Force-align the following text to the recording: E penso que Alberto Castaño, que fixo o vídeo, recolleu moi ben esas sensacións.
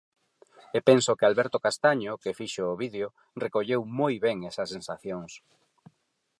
E 0.77 0.79
penso 0.89 1.15
que 1.17 1.25
Alberto 1.29 1.57
Castaño, 1.65 2.11
que 2.21 2.37
fixo 2.39 2.63
o 2.71 2.79
vídeo, 2.83 3.07
recolleu 3.43 3.81
moi 3.99 4.13
ben 4.25 4.37
esas 4.49 4.71
sensacións. 4.75 5.31